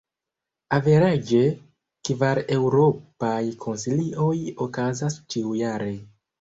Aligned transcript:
Averaĝe, 0.77 1.41
kvar 2.09 2.43
Eŭropaj 2.57 3.37
Konsilioj 3.67 4.35
okazas 4.69 5.23
ĉiujare. 5.33 5.97